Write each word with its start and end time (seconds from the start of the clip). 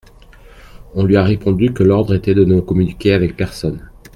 On 0.95 1.03
lui 1.05 1.15
a 1.15 1.23
répondu 1.23 1.73
que 1.73 1.83
l'ordre 1.83 2.15
était 2.15 2.33
de 2.33 2.43
ne 2.43 2.59
communiquer 2.59 3.13
avec 3.13 3.35
personne. 3.35 3.87